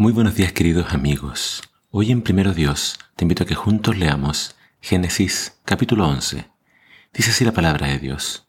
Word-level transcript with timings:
Muy 0.00 0.12
buenos 0.12 0.36
días 0.36 0.52
queridos 0.52 0.94
amigos. 0.94 1.60
Hoy 1.90 2.12
en 2.12 2.22
Primero 2.22 2.54
Dios 2.54 3.00
te 3.16 3.24
invito 3.24 3.42
a 3.42 3.46
que 3.48 3.56
juntos 3.56 3.96
leamos 3.96 4.54
Génesis 4.80 5.58
capítulo 5.64 6.06
11. 6.06 6.48
Dice 7.12 7.30
así 7.32 7.44
la 7.44 7.50
palabra 7.50 7.88
de 7.88 7.98
Dios. 7.98 8.46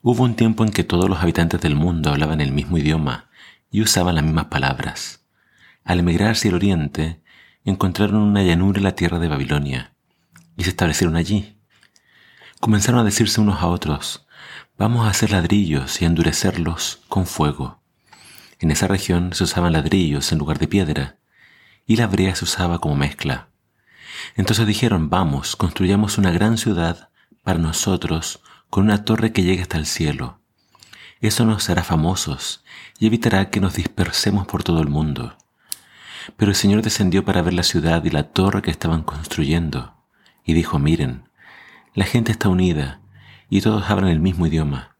Hubo 0.00 0.22
un 0.22 0.36
tiempo 0.36 0.64
en 0.64 0.70
que 0.70 0.82
todos 0.82 1.10
los 1.10 1.20
habitantes 1.20 1.60
del 1.60 1.74
mundo 1.74 2.08
hablaban 2.08 2.40
el 2.40 2.52
mismo 2.52 2.78
idioma 2.78 3.28
y 3.70 3.82
usaban 3.82 4.14
las 4.14 4.24
mismas 4.24 4.46
palabras. 4.46 5.22
Al 5.84 5.98
emigrar 5.98 6.30
hacia 6.30 6.48
el 6.48 6.54
oriente, 6.54 7.20
encontraron 7.66 8.22
una 8.22 8.42
llanura 8.42 8.78
en 8.78 8.84
la 8.84 8.94
tierra 8.94 9.18
de 9.18 9.28
Babilonia 9.28 9.92
y 10.56 10.64
se 10.64 10.70
establecieron 10.70 11.16
allí. 11.16 11.58
Comenzaron 12.58 13.00
a 13.00 13.04
decirse 13.04 13.42
unos 13.42 13.60
a 13.60 13.66
otros, 13.66 14.26
vamos 14.78 15.06
a 15.06 15.10
hacer 15.10 15.30
ladrillos 15.30 16.00
y 16.00 16.06
endurecerlos 16.06 17.02
con 17.10 17.26
fuego. 17.26 17.79
En 18.60 18.70
esa 18.70 18.86
región 18.86 19.32
se 19.32 19.44
usaban 19.44 19.72
ladrillos 19.72 20.30
en 20.32 20.38
lugar 20.38 20.58
de 20.58 20.68
piedra, 20.68 21.16
y 21.86 21.96
la 21.96 22.06
brea 22.06 22.34
se 22.34 22.44
usaba 22.44 22.78
como 22.78 22.94
mezcla. 22.94 23.48
Entonces 24.36 24.66
dijeron, 24.66 25.08
vamos, 25.08 25.56
construyamos 25.56 26.18
una 26.18 26.30
gran 26.30 26.58
ciudad 26.58 27.08
para 27.42 27.58
nosotros 27.58 28.42
con 28.68 28.84
una 28.84 29.04
torre 29.04 29.32
que 29.32 29.42
llegue 29.42 29.62
hasta 29.62 29.78
el 29.78 29.86
cielo. 29.86 30.40
Eso 31.20 31.44
nos 31.44 31.68
hará 31.70 31.82
famosos 31.82 32.62
y 32.98 33.06
evitará 33.06 33.50
que 33.50 33.60
nos 33.60 33.74
dispersemos 33.74 34.46
por 34.46 34.62
todo 34.62 34.80
el 34.80 34.88
mundo. 34.88 35.36
Pero 36.36 36.50
el 36.50 36.56
Señor 36.56 36.82
descendió 36.82 37.24
para 37.24 37.42
ver 37.42 37.54
la 37.54 37.62
ciudad 37.62 38.04
y 38.04 38.10
la 38.10 38.24
torre 38.24 38.62
que 38.62 38.70
estaban 38.70 39.02
construyendo, 39.02 39.94
y 40.44 40.52
dijo, 40.52 40.78
miren, 40.78 41.24
la 41.94 42.04
gente 42.04 42.30
está 42.30 42.48
unida 42.48 43.00
y 43.48 43.62
todos 43.62 43.90
hablan 43.90 44.10
el 44.10 44.20
mismo 44.20 44.46
idioma. 44.46 44.96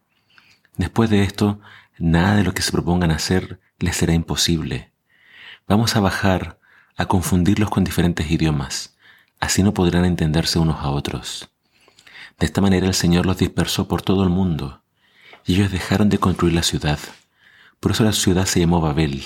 Después 0.77 1.09
de 1.09 1.23
esto, 1.23 1.59
Nada 2.03 2.35
de 2.35 2.43
lo 2.43 2.55
que 2.55 2.63
se 2.63 2.71
propongan 2.71 3.11
hacer 3.11 3.59
les 3.77 3.95
será 3.95 4.15
imposible. 4.15 4.91
Vamos 5.67 5.95
a 5.95 5.99
bajar 5.99 6.57
a 6.97 7.05
confundirlos 7.05 7.69
con 7.69 7.83
diferentes 7.83 8.31
idiomas, 8.31 8.97
así 9.39 9.61
no 9.61 9.75
podrán 9.75 10.05
entenderse 10.05 10.57
unos 10.57 10.77
a 10.77 10.89
otros. 10.89 11.51
De 12.39 12.47
esta 12.47 12.59
manera 12.59 12.87
el 12.87 12.95
Señor 12.95 13.27
los 13.27 13.37
dispersó 13.37 13.87
por 13.87 14.01
todo 14.01 14.23
el 14.23 14.29
mundo, 14.29 14.81
y 15.45 15.53
ellos 15.53 15.71
dejaron 15.71 16.09
de 16.09 16.17
construir 16.17 16.55
la 16.55 16.63
ciudad. 16.63 16.97
Por 17.79 17.91
eso 17.91 18.03
la 18.03 18.13
ciudad 18.13 18.47
se 18.47 18.59
llamó 18.59 18.81
Babel, 18.81 19.23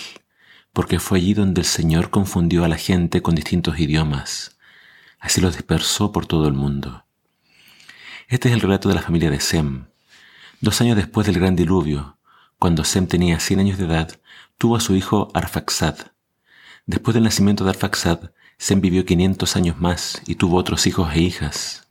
porque 0.73 0.99
fue 0.99 1.19
allí 1.19 1.33
donde 1.33 1.61
el 1.61 1.67
Señor 1.67 2.09
confundió 2.09 2.65
a 2.65 2.67
la 2.67 2.77
gente 2.77 3.21
con 3.21 3.35
distintos 3.35 3.79
idiomas. 3.79 4.57
Así 5.21 5.39
los 5.39 5.55
dispersó 5.55 6.11
por 6.11 6.25
todo 6.25 6.45
el 6.49 6.53
mundo. 6.53 7.05
Este 8.27 8.49
es 8.49 8.53
el 8.53 8.59
relato 8.59 8.89
de 8.89 8.95
la 8.95 9.01
familia 9.01 9.31
de 9.31 9.39
Sem. 9.39 9.85
Dos 10.59 10.81
años 10.81 10.97
después 10.97 11.25
del 11.25 11.39
gran 11.39 11.55
diluvio, 11.55 12.14
cuando 12.65 12.83
Sem 12.83 13.05
tenía 13.05 13.39
100 13.39 13.59
años 13.59 13.77
de 13.77 13.85
edad, 13.85 14.19
tuvo 14.57 14.75
a 14.75 14.79
su 14.79 14.95
hijo 14.95 15.29
Arfaxad. 15.35 15.97
Después 16.87 17.13
del 17.13 17.23
nacimiento 17.23 17.63
de 17.63 17.69
Arfaxad, 17.69 18.31
Sem 18.57 18.81
vivió 18.81 19.05
500 19.05 19.55
años 19.55 19.79
más 19.79 20.23
y 20.25 20.33
tuvo 20.33 20.57
otros 20.57 20.87
hijos 20.87 21.13
e 21.13 21.19
hijas. 21.19 21.87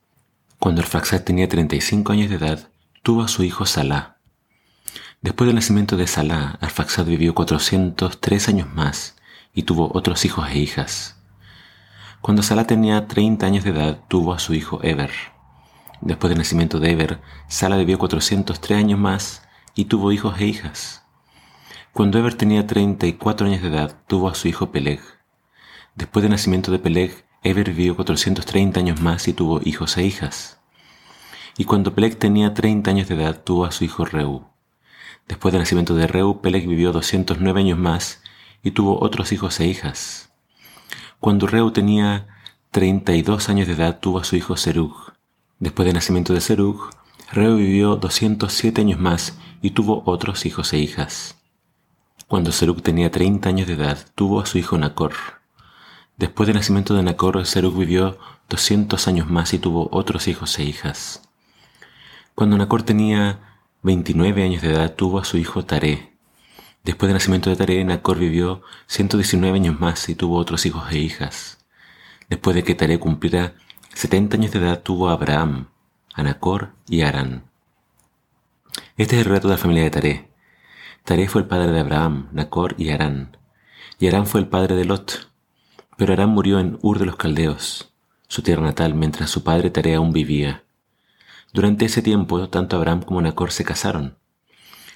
Cuando 0.58 0.83
Arfaxad 0.83 1.22
tenía 1.22 1.48
35 1.48 2.11
años 2.11 2.28
de 2.28 2.34
edad, 2.39 2.70
tuvo 3.05 3.22
a 3.22 3.28
su 3.28 3.44
hijo 3.44 3.66
Salah. 3.66 4.16
Después 5.22 5.47
del 5.47 5.55
nacimiento 5.55 5.97
de 5.97 6.08
Salah, 6.08 6.58
Arfaxad 6.61 7.06
vivió 7.06 7.36
403 7.36 8.48
años 8.48 8.75
más 8.75 9.14
y 9.55 9.62
tuvo 9.62 9.92
otros 9.94 10.25
hijos 10.25 10.48
e 10.50 10.59
hijas. 10.59 11.20
Cuando 12.20 12.42
Salah 12.42 12.66
tenía 12.66 13.06
30 13.06 13.47
años 13.47 13.62
de 13.62 13.70
edad, 13.70 14.00
tuvo 14.09 14.34
a 14.34 14.41
su 14.41 14.55
hijo 14.55 14.81
Eber. 14.83 15.12
Después 16.00 16.31
del 16.31 16.38
nacimiento 16.38 16.81
de 16.81 16.91
Eber, 16.91 17.20
Salah 17.47 17.77
vivió 17.77 17.97
403 17.97 18.77
años 18.77 18.98
más 18.98 19.44
y 19.75 19.86
tuvo 19.86 20.12
hijos 20.12 20.41
e 20.41 20.47
hijas. 20.47 21.05
Cuando 21.92 22.19
Eber 22.19 22.34
tenía 22.34 22.67
34 22.67 23.47
años 23.47 23.62
de 23.62 23.69
edad, 23.69 23.97
tuvo 24.06 24.28
a 24.28 24.34
su 24.34 24.48
hijo 24.48 24.70
Peleg. 24.70 25.00
Después 25.94 26.22
del 26.22 26.33
nacimiento 26.33 26.72
de 26.72 26.78
Peleg, 26.78 27.25
Eber 27.42 27.70
vivió 27.70 27.94
430 27.94 28.81
años 28.81 29.00
más 29.00 29.28
y 29.28 29.33
tuvo 29.33 29.61
hijos 29.64 29.97
e 29.97 30.05
hijas. 30.05 30.61
Y 31.56 31.64
cuando 31.66 31.94
Peleg 31.94 32.16
tenía 32.19 32.53
30 32.53 32.91
años 32.91 33.09
de 33.09 33.15
edad, 33.15 33.44
tuvo 33.44 33.65
a 33.65 33.71
su 33.71 33.84
hijo 33.84 34.04
Reu. 34.04 34.48
Después 35.28 35.53
del 35.53 35.62
nacimiento 35.62 35.94
de 35.94 36.06
Reu, 36.06 36.41
Peleg 36.41 36.66
vivió 36.66 36.91
209 36.91 37.60
años 37.60 37.78
más 37.78 38.22
y 38.62 38.72
tuvo 38.72 39.00
otros 39.00 39.31
hijos 39.32 39.60
e 39.60 39.66
hijas. 39.66 40.32
Cuando 41.21 41.47
Reu 41.47 41.71
tenía 41.71 42.27
32 42.72 43.48
años 43.48 43.69
de 43.69 43.75
edad, 43.75 44.00
tuvo 44.00 44.19
a 44.19 44.25
su 44.25 44.37
hijo 44.37 44.56
Serug. 44.56 45.12
Después 45.60 45.87
del 45.87 45.94
nacimiento 45.94 46.32
de 46.32 46.41
Serug, 46.41 46.91
Reu 47.32 47.56
vivió 47.56 47.97
207 47.97 48.81
años 48.81 48.98
más 48.98 49.38
y 49.64 49.70
tuvo 49.70 50.02
otros 50.04 50.44
hijos 50.44 50.75
e 50.75 50.78
hijas. 50.78 51.38
Cuando 52.28 52.52
Serug 52.52 52.82
tenía 52.82 53.10
30 53.10 53.48
años 53.48 53.66
de 53.66 53.72
edad, 53.72 53.98
tuvo 54.14 54.41
a 54.42 54.44
su 54.44 54.58
hijo 54.58 54.76
Nacor. 54.76 55.14
Después 56.19 56.47
del 56.47 56.56
nacimiento 56.56 56.92
de 56.92 57.02
Nacor, 57.02 57.47
Serug 57.47 57.78
vivió 57.78 58.19
200 58.50 59.08
años 59.08 59.30
más 59.30 59.54
y 59.54 59.58
tuvo 59.58 59.88
otros 59.91 60.28
hijos 60.28 60.58
e 60.58 60.64
hijas. 60.64 61.22
Cuando 62.34 62.58
Nacor 62.58 62.82
tenía 62.82 63.56
29 63.82 64.44
años 64.44 64.60
de 64.60 64.74
edad, 64.74 64.94
tuvo 64.97 65.19
a 65.19 65.24
su 65.24 65.38
hijo 65.38 65.64
Taré. 65.64 66.12
Después 66.84 67.08
del 67.08 67.14
nacimiento 67.14 67.48
de 67.48 67.56
Taré, 67.56 67.82
Nacor 67.84 68.19
vivió 68.19 68.60
119 68.88 69.56
años 69.56 69.80
más 69.80 70.10
y 70.10 70.14
tuvo 70.14 70.36
otros 70.36 70.66
hijos 70.66 70.92
e 70.92 70.98
hijas. 70.98 71.64
Después 72.28 72.54
de 72.54 72.64
que 72.64 72.74
Taré 72.74 72.98
cumpliera 72.98 73.54
70 73.94 74.36
años 74.36 74.53
de 74.53 74.58
edad, 74.58 74.82
tuvo 74.82 75.08
a 75.08 75.14
Abraham, 75.14 75.69
a 76.12 76.22
Nacor 76.22 76.74
y 76.86 77.00
a 77.00 77.08
Arán. 77.08 77.53
Este 78.97 79.16
es 79.16 79.22
el 79.22 79.25
relato 79.25 79.49
de 79.49 79.55
la 79.55 79.59
familia 79.59 79.82
de 79.82 79.91
Taré. 79.91 80.31
Taré 81.03 81.27
fue 81.27 81.41
el 81.41 81.49
padre 81.49 81.72
de 81.72 81.81
Abraham, 81.81 82.28
Nacor 82.31 82.77
y 82.78 82.91
Arán. 82.91 83.37
Y 83.99 84.06
Arán 84.06 84.25
fue 84.25 84.41
el 84.41 84.47
padre 84.47 84.77
de 84.77 84.84
Lot. 84.84 85.32
Pero 85.97 86.12
Arán 86.12 86.28
murió 86.28 86.60
en 86.60 86.78
Ur 86.81 87.00
de 87.00 87.06
los 87.06 87.16
Caldeos, 87.16 87.93
su 88.28 88.43
tierra 88.43 88.62
natal, 88.62 88.94
mientras 88.94 89.31
su 89.31 89.43
padre 89.43 89.71
Taré 89.71 89.97
aún 89.97 90.12
vivía. 90.12 90.62
Durante 91.53 91.87
ese 91.87 92.03
tiempo, 92.03 92.49
tanto 92.49 92.77
Abraham 92.77 93.03
como 93.03 93.21
Nacor 93.21 93.50
se 93.50 93.65
casaron. 93.65 94.16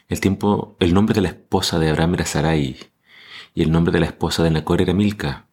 El, 0.08 0.20
tiempo, 0.20 0.76
el 0.78 0.94
nombre 0.94 1.14
de 1.14 1.22
la 1.22 1.30
esposa 1.30 1.80
de 1.80 1.90
Abraham 1.90 2.14
era 2.14 2.24
Sarai, 2.24 2.76
y 3.52 3.62
el 3.62 3.72
nombre 3.72 3.92
de 3.92 3.98
la 3.98 4.06
esposa 4.06 4.44
de 4.44 4.52
Nacor 4.52 4.80
era 4.80 4.94
Milca. 4.94 5.46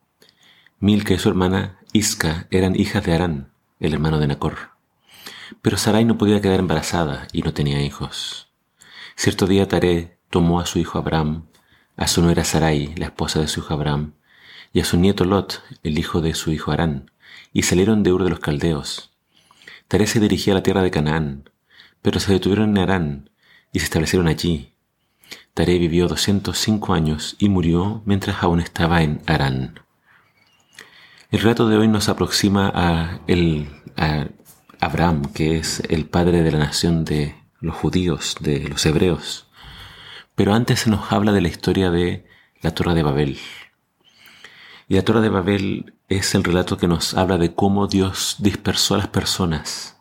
Milca 0.80 1.16
y 1.16 1.18
su 1.18 1.30
hermana 1.30 1.80
Isca 1.94 2.46
eran 2.52 2.76
hijas 2.76 3.04
de 3.04 3.14
Arán, 3.16 3.52
el 3.80 3.94
hermano 3.94 4.20
de 4.20 4.28
Nacor. 4.28 4.75
Pero 5.62 5.78
Sarai 5.78 6.06
no 6.06 6.18
podía 6.18 6.42
quedar 6.42 6.60
embarazada 6.60 7.28
y 7.32 7.42
no 7.42 7.54
tenía 7.54 7.82
hijos. 7.82 8.50
Cierto 9.16 9.48
día 9.48 9.68
Taré 9.68 10.18
tomó 10.30 10.60
a 10.60 10.66
su 10.66 10.80
hijo 10.80 10.98
Abraham, 10.98 11.48
a 11.96 12.08
su 12.08 12.22
nuera 12.22 12.44
Sarai, 12.44 12.94
la 12.96 13.06
esposa 13.06 13.40
de 13.40 13.48
su 13.48 13.62
hijo 13.62 13.74
Abraham, 13.74 14.14
y 14.74 14.82
a 14.82 14.86
su 14.86 14.98
nieto 14.98 15.24
Lot, 15.24 15.64
el 15.84 15.98
hijo 15.98 16.22
de 16.22 16.34
su 16.34 16.52
hijo 16.52 16.72
Arán, 16.72 17.12
y 17.54 17.64
salieron 17.64 18.04
de 18.04 18.12
Ur 18.12 18.24
de 18.24 18.30
los 18.30 18.40
Caldeos. 18.40 19.12
Taré 19.88 20.08
se 20.08 20.20
dirigía 20.20 20.54
a 20.54 20.56
la 20.56 20.64
tierra 20.64 20.82
de 20.82 20.92
Canaán, 20.92 21.50
pero 22.02 22.20
se 22.20 22.34
detuvieron 22.34 22.72
en 22.72 22.78
Arán 22.80 23.30
y 23.72 23.80
se 23.80 23.86
establecieron 23.86 24.28
allí. 24.28 24.74
Taré 25.54 25.78
vivió 25.78 26.08
205 26.08 26.94
años 26.94 27.36
y 27.40 27.48
murió 27.48 28.02
mientras 28.06 28.44
aún 28.44 28.60
estaba 28.60 29.02
en 29.02 29.22
Arán. 29.26 29.80
El 31.32 31.40
relato 31.40 31.70
de 31.70 31.78
hoy 31.78 31.88
nos 31.88 32.10
aproxima 32.10 32.72
a, 32.74 33.22
el, 33.28 33.70
a 33.96 34.28
Abraham, 34.80 35.32
que 35.34 35.58
es 35.58 35.82
el 35.90 36.06
padre 36.06 36.44
de 36.44 36.52
la 36.52 36.60
nación 36.60 37.06
de 37.06 37.36
los 37.60 37.76
judíos, 37.76 38.36
de 38.40 38.68
los 38.68 38.86
hebreos. 38.86 39.48
Pero 40.36 40.54
antes 40.54 40.82
se 40.82 40.90
nos 40.90 41.12
habla 41.12 41.32
de 41.32 41.42
la 41.42 41.48
historia 41.48 41.92
de 41.92 42.26
la 42.62 42.72
Torre 42.72 42.94
de 42.94 43.04
Babel. 43.04 43.38
Y 44.88 44.96
la 44.96 45.04
Torre 45.04 45.22
de 45.22 45.30
Babel 45.30 45.94
es 46.10 46.36
el 46.36 46.44
relato 46.44 46.78
que 46.78 46.88
nos 46.88 47.14
habla 47.14 47.38
de 47.38 47.54
cómo 47.54 47.88
Dios 47.88 48.38
dispersó 48.40 48.96
a 48.96 49.00
las 49.00 49.08
personas, 49.08 49.98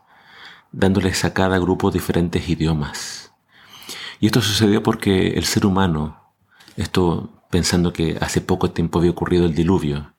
dándoles 0.72 1.24
a 1.24 1.34
cada 1.34 1.58
grupo 1.58 1.90
diferentes 1.90 2.48
idiomas. 2.48 3.32
Y 4.20 4.26
esto 4.26 4.40
sucedió 4.40 4.82
porque 4.82 5.28
el 5.28 5.44
ser 5.44 5.66
humano, 5.66 6.32
esto 6.76 7.30
pensando 7.50 7.92
que 7.92 8.16
hace 8.20 8.40
poco 8.40 8.70
tiempo 8.70 8.98
había 8.98 9.10
ocurrido 9.10 9.46
el 9.46 9.54
diluvio, 9.54 10.13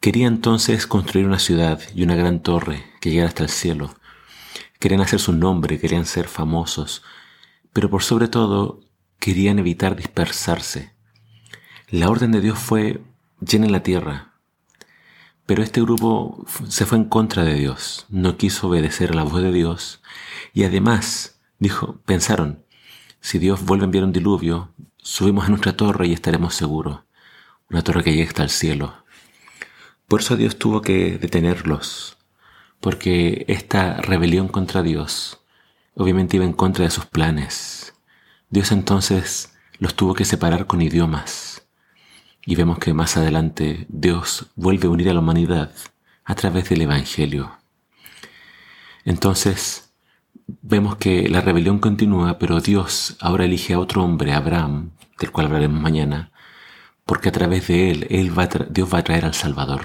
Quería 0.00 0.26
entonces 0.26 0.86
construir 0.86 1.26
una 1.26 1.38
ciudad 1.38 1.80
y 1.94 2.02
una 2.02 2.14
gran 2.14 2.40
torre 2.40 2.84
que 3.00 3.10
llegara 3.10 3.28
hasta 3.28 3.42
el 3.42 3.50
cielo. 3.50 3.94
Querían 4.78 5.00
hacer 5.00 5.20
su 5.20 5.32
nombre, 5.32 5.80
querían 5.80 6.06
ser 6.06 6.28
famosos, 6.28 7.02
pero 7.72 7.90
por 7.90 8.02
sobre 8.02 8.28
todo 8.28 8.80
querían 9.18 9.58
evitar 9.58 9.96
dispersarse. 9.96 10.92
La 11.88 12.08
orden 12.10 12.32
de 12.32 12.40
Dios 12.40 12.58
fue 12.58 13.02
llena 13.40 13.68
la 13.68 13.82
tierra, 13.82 14.32
pero 15.46 15.62
este 15.62 15.80
grupo 15.80 16.44
se 16.68 16.86
fue 16.86 16.98
en 16.98 17.04
contra 17.04 17.44
de 17.44 17.54
Dios, 17.54 18.06
no 18.08 18.36
quiso 18.36 18.68
obedecer 18.68 19.12
a 19.12 19.14
la 19.14 19.22
voz 19.22 19.40
de 19.42 19.52
Dios 19.52 20.02
y 20.52 20.64
además 20.64 21.38
dijo, 21.58 22.00
pensaron, 22.04 22.64
si 23.20 23.38
Dios 23.38 23.64
vuelve 23.64 23.84
a 23.84 23.86
enviar 23.86 24.04
un 24.04 24.12
diluvio, 24.12 24.72
subimos 24.98 25.46
a 25.46 25.48
nuestra 25.48 25.76
torre 25.76 26.08
y 26.08 26.12
estaremos 26.12 26.54
seguros, 26.54 27.00
una 27.70 27.82
torre 27.82 28.02
que 28.02 28.10
llegue 28.10 28.28
hasta 28.28 28.42
el 28.42 28.50
cielo. 28.50 29.05
Por 30.08 30.20
eso 30.20 30.36
Dios 30.36 30.56
tuvo 30.56 30.82
que 30.82 31.18
detenerlos, 31.18 32.16
porque 32.80 33.44
esta 33.48 33.96
rebelión 33.96 34.48
contra 34.48 34.82
Dios 34.82 35.40
obviamente 35.94 36.36
iba 36.36 36.44
en 36.44 36.52
contra 36.52 36.84
de 36.84 36.90
sus 36.90 37.06
planes. 37.06 37.94
Dios 38.50 38.70
entonces 38.70 39.54
los 39.78 39.94
tuvo 39.94 40.14
que 40.14 40.24
separar 40.24 40.66
con 40.66 40.82
idiomas. 40.82 41.66
Y 42.44 42.54
vemos 42.54 42.78
que 42.78 42.94
más 42.94 43.16
adelante 43.16 43.86
Dios 43.88 44.46
vuelve 44.54 44.86
a 44.86 44.90
unir 44.90 45.10
a 45.10 45.14
la 45.14 45.20
humanidad 45.20 45.72
a 46.24 46.34
través 46.36 46.68
del 46.68 46.82
Evangelio. 46.82 47.50
Entonces, 49.04 49.92
vemos 50.62 50.96
que 50.96 51.28
la 51.28 51.40
rebelión 51.40 51.80
continúa, 51.80 52.38
pero 52.38 52.60
Dios 52.60 53.16
ahora 53.20 53.44
elige 53.44 53.74
a 53.74 53.80
otro 53.80 54.04
hombre, 54.04 54.32
Abraham, 54.32 54.90
del 55.18 55.32
cual 55.32 55.46
hablaremos 55.46 55.80
mañana, 55.80 56.30
porque 57.06 57.28
a 57.30 57.32
través 57.32 57.68
de 57.68 57.90
él, 57.90 58.06
él 58.10 58.38
va 58.38 58.48
Dios 58.68 58.92
va 58.92 58.98
a 58.98 59.04
traer 59.04 59.24
al 59.24 59.34
Salvador. 59.34 59.82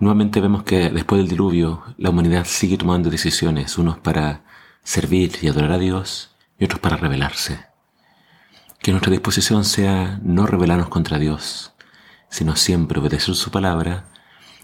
Nuevamente 0.00 0.40
vemos 0.40 0.64
que 0.64 0.90
después 0.90 1.20
del 1.20 1.28
diluvio 1.28 1.82
la 1.96 2.10
humanidad 2.10 2.44
sigue 2.44 2.76
tomando 2.76 3.10
decisiones, 3.10 3.78
unos 3.78 3.98
para 3.98 4.44
servir 4.82 5.38
y 5.40 5.48
adorar 5.48 5.72
a 5.72 5.78
Dios 5.78 6.36
y 6.58 6.64
otros 6.64 6.80
para 6.80 6.96
rebelarse. 6.96 7.66
Que 8.80 8.90
nuestra 8.90 9.10
disposición 9.10 9.64
sea 9.64 10.20
no 10.22 10.46
rebelarnos 10.46 10.88
contra 10.88 11.18
Dios, 11.18 11.72
sino 12.28 12.56
siempre 12.56 13.00
obedecer 13.00 13.34
su 13.34 13.50
palabra 13.50 14.08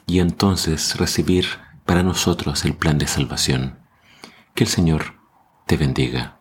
y 0.07 0.19
entonces 0.21 0.97
recibir 0.97 1.47
para 1.85 2.03
nosotros 2.03 2.65
el 2.65 2.75
plan 2.75 2.99
de 2.99 3.07
salvación. 3.07 3.79
Que 4.55 4.65
el 4.65 4.71
Señor 4.71 5.15
te 5.67 5.77
bendiga. 5.77 6.34